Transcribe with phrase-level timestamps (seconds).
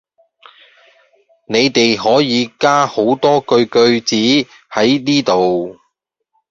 [1.45, 4.15] 你哋可以加好多句句子
[4.73, 5.77] 喺依度